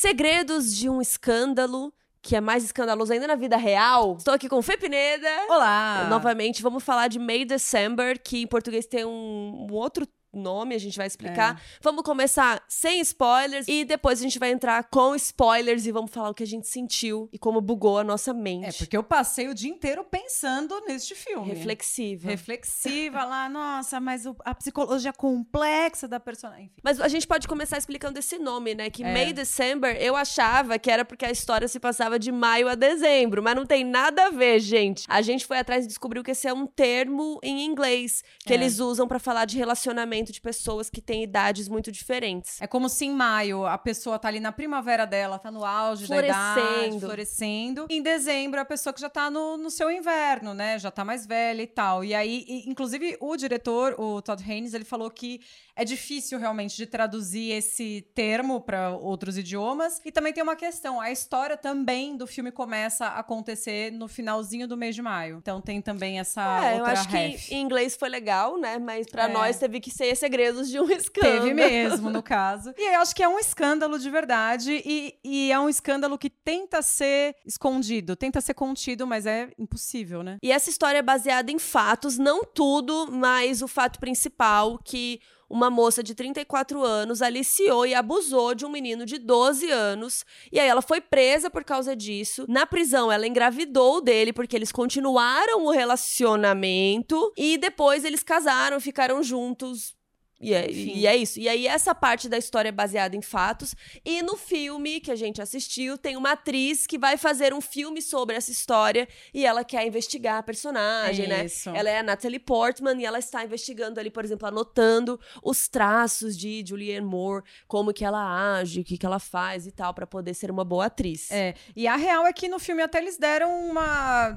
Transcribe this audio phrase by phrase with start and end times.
[0.00, 1.92] Segredos de um escândalo
[2.22, 4.14] que é mais escandaloso ainda na vida real.
[4.16, 5.28] Estou aqui com Fê Pineda.
[5.48, 6.06] Olá!
[6.08, 10.78] Novamente, vamos falar de May December, que em português tem um, um outro nome, a
[10.78, 11.56] gente vai explicar.
[11.56, 11.78] É.
[11.82, 16.30] Vamos começar sem spoilers e depois a gente vai entrar com spoilers e vamos falar
[16.30, 18.68] o que a gente sentiu e como bugou a nossa mente.
[18.68, 21.48] É, porque eu passei o dia inteiro pensando neste filme.
[21.52, 22.28] Reflexiva.
[22.28, 26.70] Reflexiva lá, nossa, mas a psicologia complexa da personagem.
[26.82, 28.90] Mas a gente pode começar explicando esse nome, né?
[28.90, 29.12] Que é.
[29.12, 33.42] May December eu achava que era porque a história se passava de maio a dezembro,
[33.42, 35.04] mas não tem nada a ver, gente.
[35.08, 38.56] A gente foi atrás e descobriu que esse é um termo em inglês que é.
[38.56, 42.60] eles usam para falar de relacionamento de pessoas que têm idades muito diferentes.
[42.60, 46.06] É como se em maio a pessoa tá ali na primavera dela, tá no auge
[46.06, 47.86] da idade, florescendo.
[47.88, 50.78] Em dezembro, a pessoa que já tá no, no seu inverno, né?
[50.78, 52.04] Já tá mais velha e tal.
[52.04, 55.40] E aí, e, inclusive, o diretor, o Todd Haynes, ele falou que
[55.78, 60.00] é difícil realmente de traduzir esse termo para outros idiomas.
[60.04, 64.66] E também tem uma questão: a história também do filme começa a acontecer no finalzinho
[64.66, 65.38] do mês de maio.
[65.38, 67.46] Então tem também essa é, outra eu acho ref.
[67.46, 68.76] que em inglês foi legal, né?
[68.78, 69.32] Mas para é.
[69.32, 71.42] nós teve que ser segredos de um escândalo.
[71.42, 72.72] Teve mesmo, no caso.
[72.76, 76.30] E eu acho que é um escândalo de verdade e, e é um escândalo que
[76.30, 80.38] tenta ser escondido, tenta ser contido, mas é impossível, né?
[80.42, 85.70] E essa história é baseada em fatos, não tudo, mas o fato principal que uma
[85.70, 90.24] moça de 34 anos aliciou e abusou de um menino de 12 anos.
[90.52, 92.44] E aí ela foi presa por causa disso.
[92.48, 97.32] Na prisão, ela engravidou dele porque eles continuaram o relacionamento.
[97.36, 99.96] E depois eles casaram, ficaram juntos
[100.40, 101.40] e é, e é, isso.
[101.40, 103.74] E aí, essa parte da história é baseada em fatos.
[104.04, 108.00] E no filme que a gente assistiu, tem uma atriz que vai fazer um filme
[108.00, 111.44] sobre essa história e ela quer investigar a personagem, é né?
[111.46, 111.70] Isso.
[111.70, 116.36] Ela é a Natalie Portman e ela está investigando ali, por exemplo, anotando os traços
[116.36, 120.06] de Julianne Moore, como que ela age, o que, que ela faz e tal, para
[120.06, 121.30] poder ser uma boa atriz.
[121.32, 121.54] É.
[121.74, 124.36] E a real é que no filme até eles deram uma.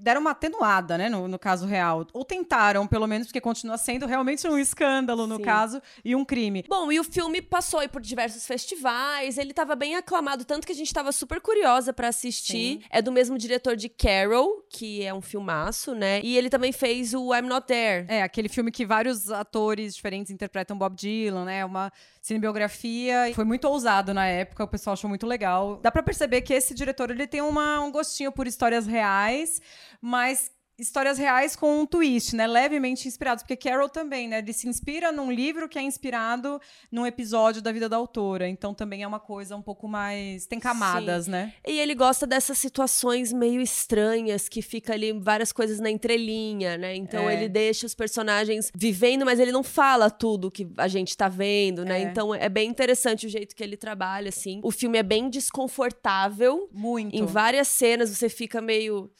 [0.00, 1.10] deram uma atenuada, né?
[1.10, 2.06] No, no caso real.
[2.14, 6.64] Ou tentaram, pelo menos, porque continua sendo realmente um escândalo no caso, e um crime.
[6.68, 10.72] Bom, e o filme passou aí por diversos festivais, ele tava bem aclamado, tanto que
[10.72, 12.80] a gente tava super curiosa para assistir.
[12.80, 12.82] Sim.
[12.90, 16.20] É do mesmo diretor de Carol, que é um filmaço, né?
[16.22, 18.06] E ele também fez o I'm Not There.
[18.08, 21.64] É, aquele filme que vários atores diferentes interpretam Bob Dylan, né?
[21.64, 23.32] Uma cinebiografia.
[23.34, 25.78] Foi muito ousado na época, o pessoal achou muito legal.
[25.82, 29.60] Dá para perceber que esse diretor, ele tem uma, um gostinho por histórias reais,
[30.00, 32.46] mas histórias reais com um twist, né?
[32.46, 33.42] Levemente inspirados.
[33.42, 34.38] Porque Carol também, né?
[34.38, 36.60] Ele se inspira num livro que é inspirado
[36.90, 38.48] num episódio da vida da autora.
[38.48, 40.46] Então também é uma coisa um pouco mais.
[40.46, 41.30] tem camadas, Sim.
[41.30, 41.54] né?
[41.66, 46.96] E ele gosta dessas situações meio estranhas que fica ali várias coisas na entrelinha, né?
[46.96, 47.34] Então é.
[47.34, 51.84] ele deixa os personagens vivendo, mas ele não fala tudo que a gente tá vendo,
[51.84, 52.00] né?
[52.00, 52.02] É.
[52.02, 54.60] Então é bem interessante o jeito que ele trabalha, assim.
[54.62, 56.68] O filme é bem desconfortável.
[56.72, 57.14] Muito.
[57.14, 59.10] Em várias cenas você fica meio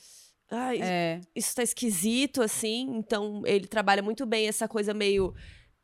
[0.53, 1.21] ai, é.
[1.35, 2.89] isso tá esquisito, assim.
[2.97, 5.35] Então, ele trabalha muito bem essa coisa meio.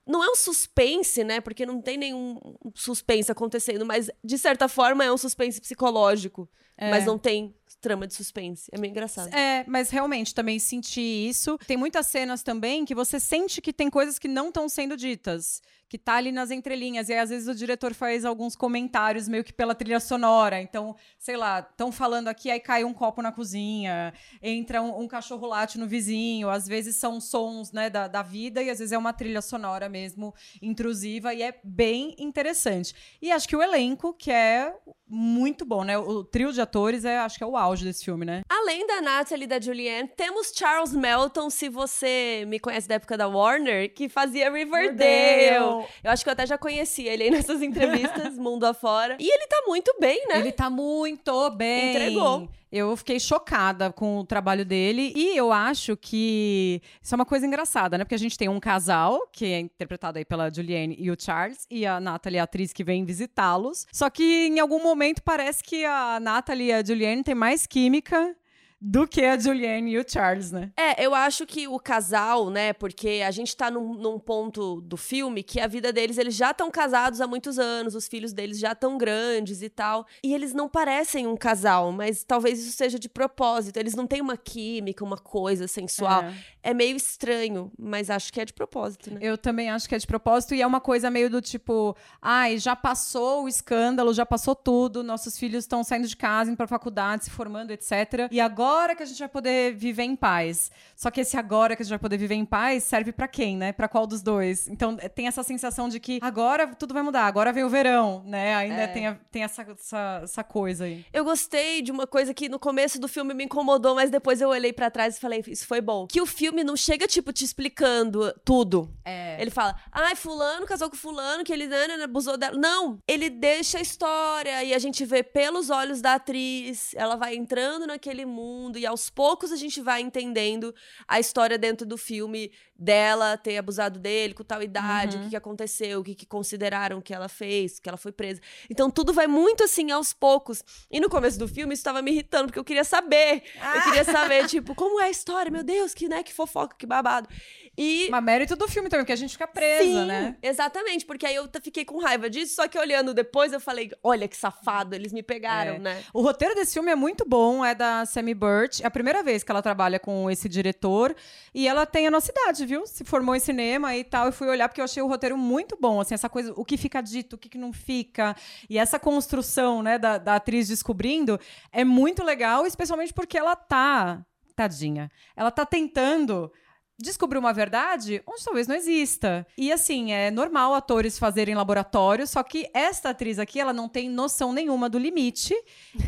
[0.07, 1.41] Não é um suspense, né?
[1.41, 2.39] Porque não tem nenhum
[2.75, 6.49] suspense acontecendo, mas de certa forma é um suspense psicológico.
[6.77, 6.91] É.
[6.91, 8.71] Mas não tem trama de suspense.
[8.73, 9.35] É meio engraçado.
[9.35, 11.59] É, mas realmente também senti isso.
[11.67, 15.61] Tem muitas cenas também que você sente que tem coisas que não estão sendo ditas
[15.89, 17.09] que tá ali nas entrelinhas.
[17.09, 20.61] E aí, às vezes, o diretor faz alguns comentários meio que pela trilha sonora.
[20.61, 24.13] Então, sei lá, estão falando aqui, aí cai um copo na cozinha,
[24.43, 26.51] entra um, um, cachorro late no vizinho.
[26.51, 29.89] Às vezes são sons né, da, da vida, e às vezes é uma trilha sonora
[29.89, 32.95] mesmo intrusiva, e é bem interessante.
[33.23, 34.75] E acho que o elenco, que é
[35.09, 35.97] muito bom, né?
[35.97, 38.43] O trio de atores é, acho que é o auge desse filme, né?
[38.49, 43.17] Além da Natalie e da Julianne, temos Charles Melton, se você me conhece da época
[43.17, 45.78] da Warner, que fazia Riverdale.
[46.03, 49.17] Eu acho que eu até já conheci ele aí nessas entrevistas, mundo afora.
[49.19, 50.39] E ele tá muito bem, né?
[50.39, 51.91] Ele tá muito bem.
[51.91, 52.49] Entregou.
[52.71, 57.47] Eu fiquei chocada com o trabalho dele e eu acho que isso é uma coisa
[57.47, 58.05] engraçada, né?
[58.05, 61.67] Porque a gente tem um casal, que é interpretado aí pela Julianne e o Charles,
[61.71, 63.87] e a Natalie, a atriz que vem visitá-los.
[63.91, 68.37] Só que em algum momento parece que a Natalie e a Julianne têm mais química
[68.81, 70.71] do que a Julianne e o Charles, né?
[70.77, 72.73] É, eu acho que o casal, né?
[72.73, 76.53] Porque a gente tá num, num ponto do filme que a vida deles, eles já
[76.53, 80.07] estão casados há muitos anos, os filhos deles já estão grandes e tal.
[80.23, 83.77] E eles não parecem um casal, mas talvez isso seja de propósito.
[83.79, 86.23] Eles não têm uma química, uma coisa sensual.
[86.23, 89.19] É, é meio estranho, mas acho que é de propósito, né?
[89.21, 92.59] Eu também acho que é de propósito e é uma coisa meio do tipo, ai,
[92.59, 96.69] já passou o escândalo, já passou tudo, nossos filhos estão saindo de casa, indo pra
[96.69, 98.29] faculdade, se formando, etc.
[98.31, 100.71] E agora agora que a gente vai poder viver em paz.
[100.95, 103.57] Só que esse agora que a gente vai poder viver em paz serve para quem,
[103.57, 103.73] né?
[103.73, 104.69] Para qual dos dois?
[104.69, 108.23] Então é, tem essa sensação de que agora tudo vai mudar, agora vem o verão,
[108.27, 108.55] né?
[108.55, 108.87] Ainda é.
[108.87, 111.05] tem, a, tem essa, essa, essa, coisa aí.
[111.13, 114.51] Eu gostei de uma coisa que no começo do filme me incomodou, mas depois eu
[114.51, 116.07] olhei para trás e falei, isso foi bom.
[116.07, 118.93] Que o filme não chega, tipo, te explicando tudo.
[119.05, 119.41] É.
[119.41, 122.59] Ele fala, ai, fulano casou com fulano, que ele né, né, né, abusou dela.
[122.59, 127.35] Não, ele deixa a história e a gente vê pelos olhos da atriz, ela vai
[127.35, 130.75] entrando naquele mundo e aos poucos a gente vai entendendo
[131.07, 135.23] a história dentro do filme dela ter abusado dele com tal idade, uhum.
[135.23, 138.41] o que, que aconteceu, o que, que consideraram que ela fez, que ela foi presa.
[138.71, 140.63] Então tudo vai muito assim aos poucos.
[140.91, 143.43] E no começo do filme isso estava me irritando, porque eu queria saber.
[143.61, 143.77] Ah.
[143.77, 145.51] Eu queria saber, tipo, como é a história?
[145.51, 147.29] Meu Deus, que, né, que fofoca, que babado.
[147.77, 148.09] E...
[148.11, 150.37] Mas mérito do filme também, porque a gente fica presa, Sim, né?
[150.43, 154.29] Exatamente, porque aí eu fiquei com raiva disso, só que olhando depois eu falei, olha
[154.29, 155.79] que safado, eles me pegaram, é.
[155.79, 156.05] né?
[156.13, 158.81] O roteiro desse filme é muito bom, é da Sammy Burt.
[158.81, 161.15] É a primeira vez que ela trabalha com esse diretor.
[161.55, 162.87] E ela tem a nossa idade, viu?
[162.87, 164.27] Se formou em cinema e tal.
[164.27, 166.01] Eu fui olhar porque eu achei o roteiro muito bom.
[166.01, 168.35] Assim, essa coisa, o que fica dito, o que, que não fica.
[168.69, 171.39] E essa construção, né, da, da atriz descobrindo
[171.73, 174.25] é muito legal, especialmente porque ela tá.
[174.57, 175.11] Tadinha.
[175.37, 176.51] Ela tá tentando
[176.99, 179.47] descobriu uma verdade onde talvez não exista.
[179.57, 184.09] E assim, é normal atores fazerem laboratório, só que esta atriz aqui, ela não tem
[184.09, 185.55] noção nenhuma do limite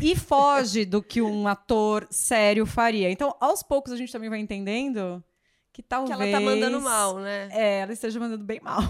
[0.01, 3.09] e foge do que um ator sério faria.
[3.09, 5.23] Então, aos poucos a gente também vai entendendo
[5.71, 7.47] que talvez que ela tá mandando mal, né?
[7.51, 8.81] É, ela esteja mandando bem mal.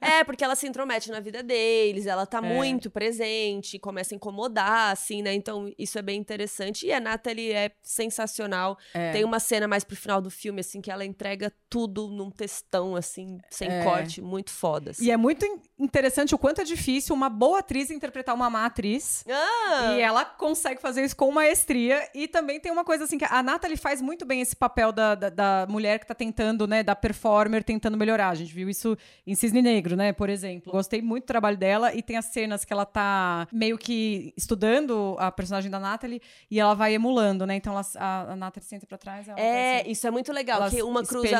[0.00, 2.40] É, porque ela se intromete na vida deles, ela tá é.
[2.40, 5.32] muito presente, começa a incomodar, assim, né?
[5.32, 6.86] Então, isso é bem interessante.
[6.86, 8.78] E a Natalie é sensacional.
[8.94, 9.12] É.
[9.12, 12.94] Tem uma cena mais pro final do filme, assim, que ela entrega tudo num textão,
[12.94, 13.82] assim, sem é.
[13.82, 14.90] corte, muito foda.
[14.90, 15.06] Assim.
[15.06, 15.46] E é muito
[15.78, 19.24] interessante o quanto é difícil uma boa atriz interpretar uma má atriz.
[19.28, 19.94] Ah.
[19.96, 22.08] E ela consegue fazer isso com maestria.
[22.14, 25.14] E também tem uma coisa assim, que a Natalie faz muito bem esse papel da,
[25.14, 28.28] da, da mulher que tá tentando, né, da performer, tentando melhorar.
[28.28, 28.96] A gente viu isso
[29.26, 30.70] em Cisne Negro, né, por exemplo.
[30.70, 35.16] Gostei muito do trabalho dela e tem as cenas que ela tá meio que estudando
[35.18, 36.20] a personagem da Natalie
[36.50, 37.56] e ela vai emulando, né?
[37.56, 39.26] Então ela, a, a Natalie senta pra trás.
[39.36, 41.38] é, assim, isso é muito legal, que uma cruza,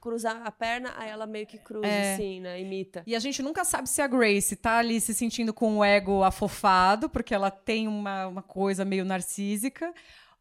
[0.00, 2.14] cruza a perna, aí ela meio que cruza, é.
[2.14, 2.60] assim, né?
[2.60, 3.02] Imita.
[3.06, 6.22] E a gente nunca sabe se a Grace tá ali se sentindo com o ego
[6.22, 9.92] afofado, porque ela tem uma, uma coisa meio narcísica,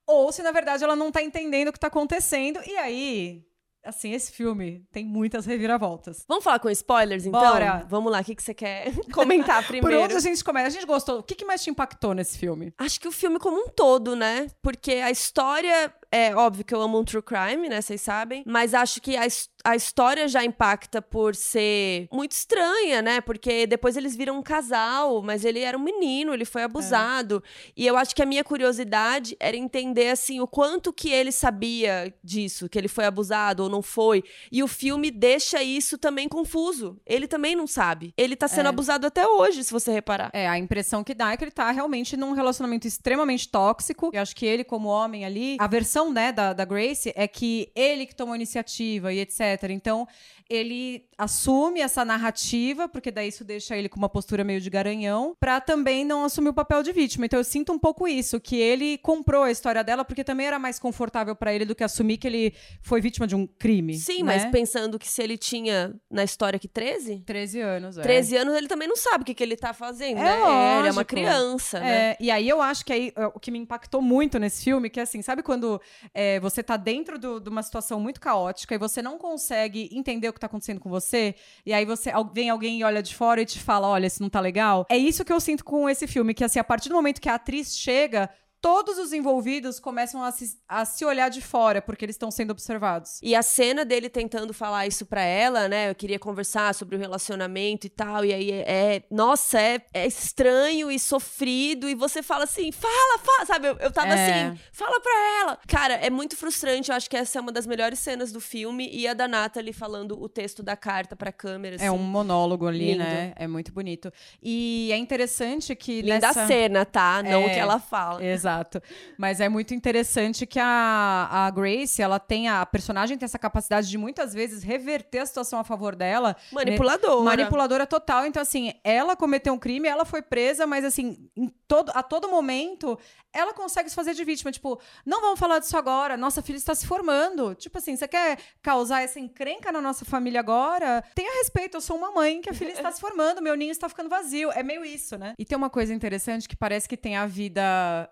[0.07, 3.43] ou se na verdade ela não tá entendendo o que tá acontecendo, e aí
[3.83, 6.25] assim, esse filme tem muitas reviravoltas.
[6.27, 7.39] Vamos falar com spoilers, então?
[7.39, 7.85] Bora.
[7.89, 9.97] Vamos lá, o que, que você quer comentar primeiro?
[9.97, 10.67] Por onde a gente começa?
[10.67, 11.19] A gente gostou.
[11.19, 12.73] O que, que mais te impactou nesse filme?
[12.77, 14.47] Acho que o filme como um todo, né?
[14.61, 17.81] Porque a história é óbvio que eu amo um true crime, né?
[17.81, 18.43] Vocês sabem.
[18.45, 19.25] Mas acho que a,
[19.63, 23.19] a história já impacta por ser muito estranha, né?
[23.19, 27.41] Porque depois eles viram um casal, mas ele era um menino, ele foi abusado.
[27.43, 27.71] É.
[27.77, 32.13] E eu acho que a minha curiosidade era entender, assim, o quanto que ele sabia
[32.23, 34.23] disso, que ele foi abusado ou não foi.
[34.51, 37.01] E o filme deixa isso também confuso.
[37.07, 38.13] Ele também não sabe.
[38.15, 38.69] Ele tá sendo é.
[38.69, 40.29] abusado até hoje, se você reparar.
[40.31, 44.11] É, a impressão que dá é que ele tá realmente num relacionamento extremamente tóxico.
[44.13, 47.71] Eu acho que ele, como homem ali, a versão né, da, da Grace é que
[47.75, 49.69] ele que tomou a iniciativa e etc.
[49.69, 50.07] Então,
[50.49, 55.35] ele assume essa narrativa, porque daí isso deixa ele com uma postura meio de garanhão,
[55.39, 57.25] para também não assumir o papel de vítima.
[57.25, 60.59] Então eu sinto um pouco isso, que ele comprou a história dela porque também era
[60.59, 63.95] mais confortável para ele do que assumir que ele foi vítima de um crime.
[63.95, 64.35] Sim, né?
[64.35, 67.21] mas pensando que se ele tinha na história que 13?
[67.25, 68.01] 13 anos, é.
[68.01, 70.35] 13 anos ele também não sabe o que, que ele tá fazendo, é né?
[70.37, 70.79] Lógico.
[70.79, 71.85] Ele é uma criança, né?
[71.85, 72.15] é, né?
[72.19, 75.03] E aí eu acho que aí, o que me impactou muito nesse filme, que é
[75.03, 75.81] assim, sabe quando
[76.13, 80.29] é, você tá dentro do, de uma situação muito caótica e você não consegue entender
[80.29, 81.35] o que tá acontecendo com você,
[81.65, 84.29] e aí você vem alguém e olha de fora e te fala: olha, isso não
[84.29, 84.85] tá legal.
[84.89, 87.29] É isso que eu sinto com esse filme, que assim, a partir do momento que
[87.29, 88.29] a atriz chega,
[88.63, 92.51] todos os envolvidos começam a se, a se olhar de fora, porque eles estão sendo
[92.51, 93.19] observados.
[93.21, 95.89] E a cena dele tentando falar isso pra ela, né?
[95.89, 98.23] Eu queria conversar sobre o relacionamento e tal.
[98.23, 98.63] E aí é.
[98.65, 101.89] é nossa, é, é, estranho e sofrido.
[101.89, 103.45] E você fala assim: fala, fala.
[103.45, 103.67] Sabe?
[103.67, 104.47] Eu, eu tava é.
[104.47, 105.59] assim: fala pra ela.
[105.67, 106.89] Cara, é muito frustrante.
[106.89, 108.89] Eu acho que essa é uma das melhores cenas do filme.
[108.93, 111.75] E a da Natalie falando o texto da carta pra câmera.
[111.75, 111.85] Assim.
[111.85, 113.03] É um monólogo ali, Lindo.
[113.03, 113.33] né?
[113.35, 114.09] É muito bonito.
[114.41, 116.01] E é interessante que.
[116.01, 116.47] Linda nessa...
[116.47, 117.21] cena, tá?
[117.21, 118.23] Não é, o que ela fala.
[118.23, 118.52] Exato.
[118.53, 118.81] Exato.
[119.17, 123.89] Mas é muito interessante que a, a Grace, ela tem a personagem tem essa capacidade
[123.89, 126.35] de muitas vezes reverter a situação a favor dela.
[126.51, 127.23] Manipuladora.
[127.23, 128.25] Manipuladora total.
[128.25, 132.29] Então, assim, ela cometeu um crime, ela foi presa, mas assim, em todo, a todo
[132.29, 132.97] momento,
[133.33, 134.51] ela consegue se fazer de vítima.
[134.51, 137.55] Tipo, não vamos falar disso agora, nossa filha está se formando.
[137.55, 141.03] Tipo assim, você quer causar essa encrenca na nossa família agora?
[141.15, 143.89] Tenha respeito, eu sou uma mãe que a filha está se formando, meu ninho está
[143.89, 144.51] ficando vazio.
[144.51, 145.33] É meio isso, né?
[145.37, 147.63] E tem uma coisa interessante que parece que tem a vida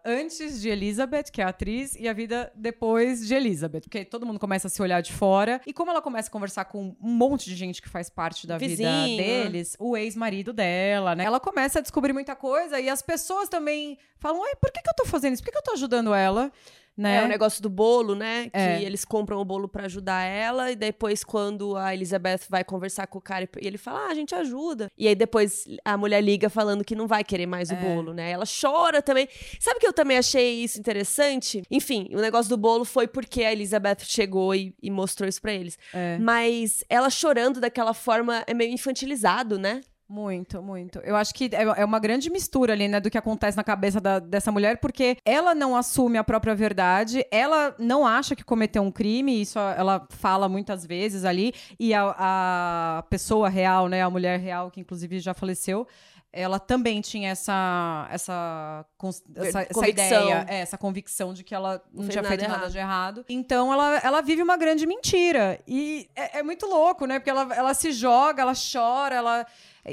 [0.03, 3.81] antes antes de Elizabeth, que é a atriz, e a vida depois de Elizabeth.
[3.81, 5.59] Porque todo mundo começa a se olhar de fora.
[5.67, 8.57] E como ela começa a conversar com um monte de gente que faz parte da
[8.57, 8.83] vida
[9.17, 11.25] deles, o ex-marido dela, né?
[11.25, 14.89] Ela começa a descobrir muita coisa e as pessoas também falam: Ai, por que, que
[14.89, 15.43] eu tô fazendo isso?
[15.43, 16.51] Por que, que eu tô ajudando ela?
[16.98, 17.17] Né?
[17.17, 18.50] É o negócio do bolo, né?
[18.50, 18.83] Que É.
[18.83, 23.17] eles compram o bolo pra ajudar ela, e depois, quando a Elizabeth vai conversar com
[23.17, 24.88] o cara, e ele fala: Ah, a gente ajuda.
[24.98, 27.74] E aí depois a mulher liga falando que não vai querer mais É.
[27.74, 28.31] o bolo, né?
[28.31, 29.27] Ela chora também.
[29.60, 31.63] Sabe que eu também achei isso interessante?
[31.71, 35.53] Enfim, o negócio do bolo foi porque a Elizabeth chegou e, e mostrou isso pra
[35.53, 35.77] eles.
[35.93, 36.17] É.
[36.19, 39.81] Mas ela chorando daquela forma é meio infantilizado, né?
[40.12, 41.00] Muito, muito.
[41.00, 44.01] Eu acho que é é uma grande mistura ali, né, do que acontece na cabeça
[44.01, 48.84] da- dessa mulher, porque ela não assume a própria verdade, ela não acha que cometeu
[48.84, 54.10] um crime, isso ela fala muitas vezes ali, e a, a pessoa real, né, a
[54.10, 55.88] mulher real, que inclusive já faleceu,
[56.34, 58.86] ela também tinha essa essa,
[59.36, 62.56] essa, essa ideia, é, essa convicção de que ela não, fez tinha nada feito nada
[62.62, 62.72] errado.
[62.72, 63.25] de errado.
[63.30, 65.60] Então ela, ela vive uma grande mentira.
[65.68, 67.20] E é, é muito louco, né?
[67.20, 69.46] Porque ela, ela se joga, ela chora, ela.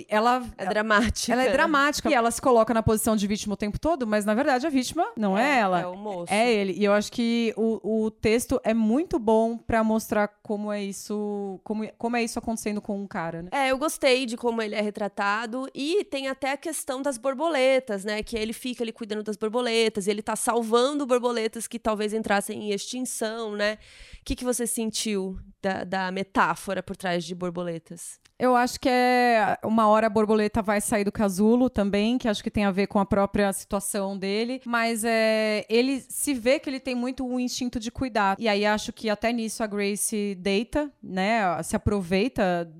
[0.08, 1.32] Ela, É dramática.
[1.32, 2.10] ela é dramática.
[2.10, 4.70] E ela se coloca na posição de vítima o tempo todo, mas na verdade a
[4.70, 5.80] vítima não é, ela.
[5.80, 6.32] É o moço.
[6.32, 6.74] É ele.
[6.74, 11.58] E eu acho que o, o texto é muito bom pra mostrar como é isso.
[11.64, 13.48] Como, como é isso acontecendo com um cara, né?
[13.52, 15.68] É, eu gostei de como ele é retratado.
[15.74, 18.22] E tem até a questão das borboletas, né?
[18.22, 20.06] Que ele fica ali cuidando das borboletas.
[20.06, 23.78] E ele tá salvando borboletas que talvez entrassem em extinção, né?
[24.20, 28.20] O que, que você sentiu da, da metáfora por trás de borboletas?
[28.38, 32.42] Eu acho que é uma hora a borboleta vai sair do casulo também, que acho
[32.42, 36.68] que tem a ver com a própria situação dele, mas é, ele se vê que
[36.68, 38.36] ele tem muito o instinto de cuidar.
[38.38, 41.62] E aí acho que até nisso a Grace deita, né?
[41.62, 42.72] Se aproveita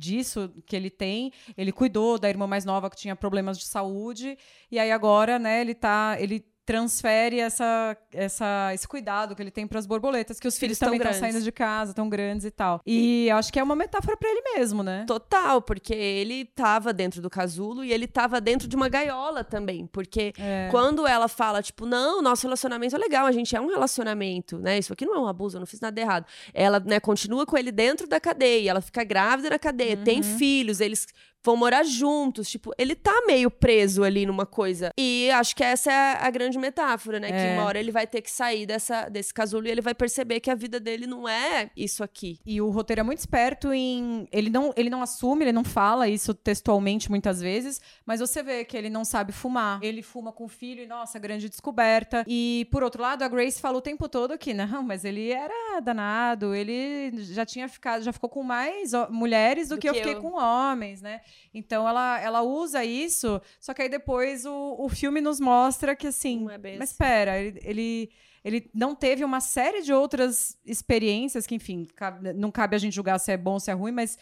[0.00, 1.30] disso que ele tem.
[1.56, 4.36] Ele cuidou da irmã mais nova que tinha problemas de saúde
[4.70, 9.66] e aí agora, né, ele tá, ele transfere essa, essa, esse cuidado que ele tem
[9.66, 12.50] para as borboletas, que os filhos, filhos também estão saindo de casa, tão grandes e
[12.50, 12.80] tal.
[12.86, 15.04] E acho que é uma metáfora para ele mesmo, né?
[15.06, 19.86] Total, porque ele tava dentro do casulo e ele tava dentro de uma gaiola também.
[19.86, 20.68] Porque É.
[20.70, 24.78] quando ela fala, tipo, não, nosso relacionamento é legal, a gente é um relacionamento, né?
[24.78, 26.26] Isso aqui não é um abuso, eu não fiz nada errado.
[26.54, 30.04] Ela, né, continua com ele dentro da cadeia, ela fica grávida na cadeia, Uhum.
[30.04, 31.06] tem filhos, eles
[31.42, 34.90] vão morar juntos, tipo, ele tá meio preso ali numa coisa.
[34.98, 37.28] E acho que essa é a grande metáfora, né?
[37.28, 37.54] Que É.
[37.54, 40.50] uma hora ele vai ter que sair dessa, desse casulo e ele vai perceber que
[40.50, 42.38] a vida dele não é isso aqui.
[42.44, 44.28] E o roteiro é muito esperto em.
[44.30, 48.64] Ele não, ele não assume, ele não fala isso textualmente muitas vezes, mas você vê
[48.64, 49.78] que ele não sabe fumar.
[49.82, 52.24] Ele fuma com o filho e, nossa, grande descoberta.
[52.28, 55.80] E, por outro lado, a Grace fala o tempo todo que, não, mas ele era
[55.80, 60.00] danado, ele já tinha ficado, já ficou com mais mulheres do, Do que, eu que
[60.00, 60.20] fiquei eu.
[60.20, 61.20] com homens, né?
[61.54, 66.06] Então ela, ela usa isso, só que aí depois o, o filme nos mostra que,
[66.08, 66.94] assim, Não é bem mas assim.
[66.94, 68.10] espera, ele, ele
[68.42, 72.94] ele não teve uma série de outras experiências que, enfim, cabe- não cabe a gente
[72.94, 74.16] julgar se é bom ou se é ruim, mas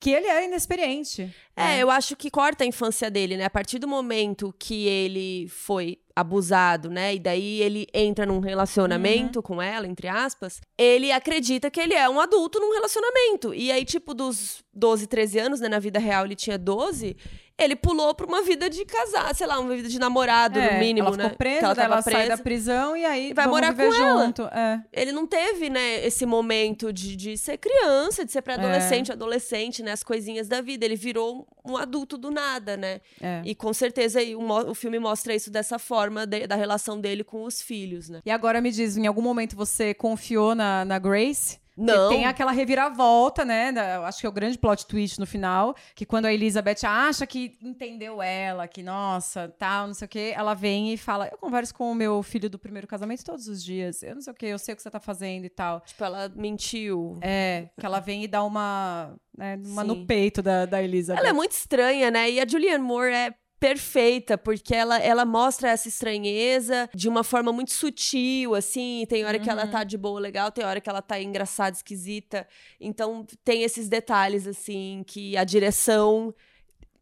[0.00, 1.34] que ele é inexperiente.
[1.56, 3.44] É, eu acho que corta a infância dele, né?
[3.46, 7.14] A partir do momento que ele foi abusado, né?
[7.14, 12.08] E daí ele entra num relacionamento com ela, entre aspas, ele acredita que ele é
[12.08, 13.52] um adulto num relacionamento.
[13.54, 15.68] E aí, tipo, dos 12, 13 anos, né?
[15.68, 17.16] Na vida real ele tinha 12.
[17.56, 20.78] Ele pulou pra uma vida de casar, sei lá, uma vida de namorado, É, no
[20.80, 21.22] mínimo, ela né?
[21.24, 22.42] ficou presa, ela ela sai da presa.
[22.42, 24.26] prisão e aí vai morar com ela.
[24.26, 24.42] junto.
[24.46, 24.82] É.
[24.92, 28.42] Ele não teve, né, esse momento de, de ser criança, de ser É.
[28.42, 29.92] pré-adolescente, adolescente, né?
[29.92, 30.84] As coisinhas da vida.
[30.84, 33.00] Ele virou um adulto do nada, né?
[33.20, 33.40] É.
[33.44, 37.00] E com certeza aí, o, mo- o filme mostra isso dessa forma, de- da relação
[37.00, 38.20] dele com os filhos, né?
[38.26, 41.62] E agora me diz, em algum momento você confiou na, na Grace?
[41.76, 42.08] Não.
[42.08, 43.72] Tem aquela reviravolta, né?
[43.72, 47.26] da- acho que é o grande plot twist no final, que quando a Elizabeth acha
[47.26, 51.38] que entendeu ela, que nossa, tal, não sei o quê, ela vem e fala: Eu
[51.38, 54.36] converso com o meu filho do primeiro casamento todos os dias, eu não sei o
[54.36, 55.80] quê, eu sei o que você tá fazendo e tal.
[55.80, 57.18] Tipo, ela mentiu.
[57.20, 59.88] É, que ela vem e dá uma, né, uma Sim.
[59.88, 61.18] no peito da, da Elizabeth.
[61.20, 62.30] Ela é muito estranha, né?
[62.30, 67.50] E a Julianne Moore é perfeita, porque ela, ela mostra essa estranheza de uma forma
[67.50, 69.06] muito sutil, assim.
[69.08, 72.46] Tem hora que ela tá de boa, legal, tem hora que ela tá engraçada, esquisita.
[72.78, 76.34] Então, tem esses detalhes, assim, que a direção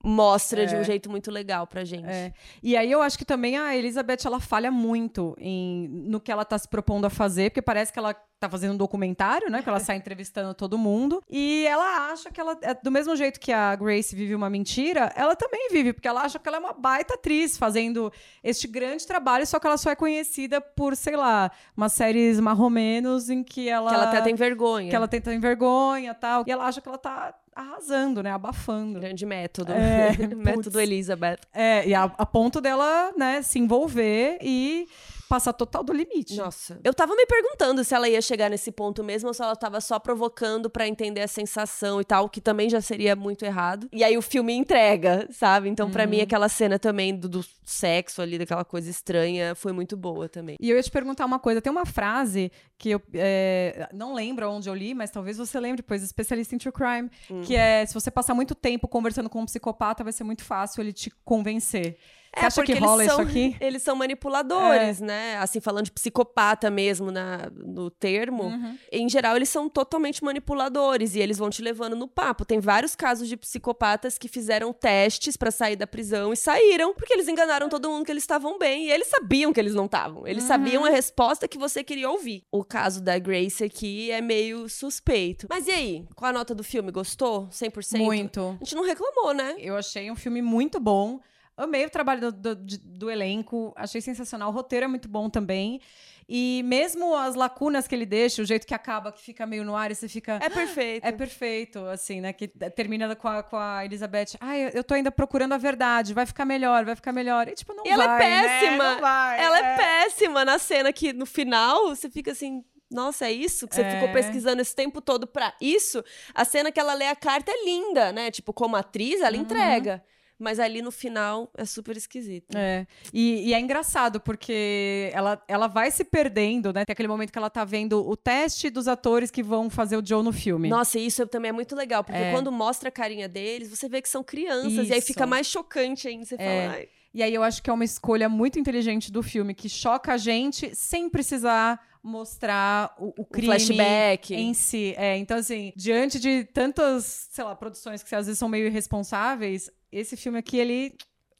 [0.04, 2.08] mostra de um jeito muito legal pra gente.
[2.08, 2.32] É.
[2.62, 6.44] E aí eu acho que também a Elizabeth ela falha muito em, no que ela
[6.44, 9.62] tá se propondo a fazer, porque parece que ela tá fazendo um documentário, né?
[9.62, 11.22] Que ela sai entrevistando todo mundo.
[11.30, 12.58] E ela acha que ela.
[12.62, 16.22] é, Do mesmo jeito que a Grace vive uma mentira, ela também vive, porque ela
[16.22, 19.90] acha que ela é uma baita atriz fazendo este grande trabalho, só que ela só
[19.90, 23.90] é conhecida por, sei lá, umas séries marromenos em que ela.
[23.90, 24.90] Que ela até tem vergonha.
[24.90, 26.42] que ela tenta em vergonha tal.
[26.46, 28.30] E ela acha que ela tá arrasando, né?
[28.30, 29.00] Abafando.
[29.00, 29.72] Grande método.
[29.72, 30.80] É, método.
[30.80, 31.38] Elizabeth.
[31.52, 34.88] É, e a, a ponto dela, né, se envolver e
[35.32, 36.36] passar total do limite.
[36.36, 36.78] Nossa.
[36.84, 39.80] Eu tava me perguntando se ela ia chegar nesse ponto mesmo ou se ela tava
[39.80, 43.88] só provocando pra entender a sensação e tal, que também já seria muito errado.
[43.90, 45.70] E aí o filme entrega, sabe?
[45.70, 49.96] Então, pra mim, aquela cena também do, do sexo ali, daquela coisa estranha, foi muito
[49.96, 50.58] boa também.
[50.60, 51.62] E eu ia te perguntar uma coisa.
[51.62, 55.82] Tem uma frase que eu é, não lembro onde eu li, mas talvez você lembre,
[55.82, 57.10] pois especialista em true crime,
[57.46, 60.82] que é se você passar muito tempo conversando com um psicopata, vai ser muito fácil
[60.82, 61.96] ele te convencer.
[62.34, 63.56] Você É, porque rola eles isso são, aqui?
[63.60, 63.66] É.
[63.66, 65.36] Eles são manipuladores, né?
[65.38, 68.44] Assim, falando de psicopata mesmo na, no termo.
[68.44, 68.78] Uhum.
[68.90, 72.44] Em geral, eles são totalmente manipuladores e eles vão te levando no papo.
[72.44, 77.12] Tem vários casos de psicopatas que fizeram testes pra sair da prisão e saíram porque
[77.12, 80.26] eles enganaram todo mundo que eles estavam bem e eles sabiam que eles não estavam.
[80.26, 80.48] Eles Uhum.
[80.48, 82.44] sabiam a resposta que você queria ouvir.
[82.50, 85.46] O caso da Grace aqui é meio suspeito.
[85.50, 86.04] Mas e aí?
[86.14, 86.90] Qual a nota do filme?
[86.90, 87.48] Gostou?
[87.50, 87.98] 100%?
[87.98, 88.56] Muito.
[88.60, 89.54] A gente não reclamou, né?
[89.58, 91.20] Eu achei um filme muito bom.
[91.62, 94.50] Amei o trabalho do, do- do elenco, achei sensacional.
[94.50, 95.80] O roteiro é muito bom também.
[96.28, 99.76] E mesmo as lacunas que ele deixa, o jeito que acaba, que fica meio no
[99.76, 100.38] ar e você fica.
[100.40, 101.04] É perfeito.
[101.04, 102.32] É perfeito, assim, né?
[102.32, 104.36] Que termina com a, com a Elizabeth.
[104.40, 107.48] Ai, eu tô ainda procurando a verdade, vai ficar melhor, vai ficar melhor.
[107.48, 108.42] E tipo, não E ela vai, é né?
[108.60, 108.94] péssima.
[108.94, 109.76] Não vai, Ela é.
[109.76, 112.64] péssima na cena que no final você fica assim.
[112.90, 113.90] Nossa, é isso que você É.
[113.94, 116.04] ficou pesquisando esse tempo todo pra isso?
[116.34, 118.30] A cena que ela lê a carta é linda, né?
[118.30, 119.42] Tipo, como atriz, ela Uhum.
[119.42, 120.04] entrega.
[120.42, 122.56] Mas ali no final é super esquisito.
[122.56, 122.86] É.
[123.12, 126.84] E, e é engraçado, porque ela, ela vai se perdendo, né?
[126.84, 130.04] Tem aquele momento que ela tá vendo o teste dos atores que vão fazer o
[130.04, 130.68] Joe no filme.
[130.68, 132.32] Nossa, e isso também é muito legal, porque É.
[132.32, 135.06] quando mostra a carinha deles, você vê que são crianças, e aí Isso.
[135.06, 136.24] fica mais chocante ainda.
[136.24, 136.38] Você É.
[136.38, 139.68] fala, ai, E aí eu acho que é uma escolha muito inteligente do filme, que
[139.68, 144.34] choca a gente sem precisar mostrar o, o crime flashback.
[144.34, 144.94] em si.
[144.96, 149.70] É, então, assim, diante de tantas, sei lá, produções que às vezes são meio irresponsáveis,
[149.92, 150.94] esse filme aqui, ele.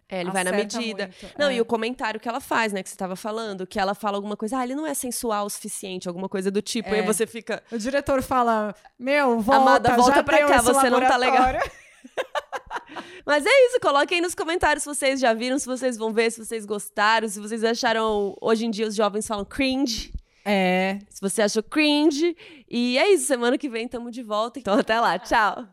[0.08, 1.04] É, ele vai na medida.
[1.22, 1.38] muito.
[1.38, 1.54] Não, É.
[1.54, 4.36] e o comentário que ela faz, né, que você tava falando, que ela fala alguma
[4.36, 7.02] coisa, ah, ele não é sensual o suficiente, alguma coisa do tipo, e aí É.
[7.02, 11.46] você fica, O diretor fala: Meu, volta, Amada, volta pra cá, você não tá legal."
[13.24, 16.30] Mas é isso, coloquem aí nos comentários se vocês já viram, se vocês vão ver,
[16.30, 18.34] se vocês gostaram, se vocês acharam.
[18.40, 20.12] Hoje em dia os jovens falam cringe.
[20.44, 20.98] É.
[21.08, 22.36] Se você achou cringe.
[22.68, 24.58] E é isso, semana que vem tamo de volta.
[24.58, 25.64] Então até lá, tchau.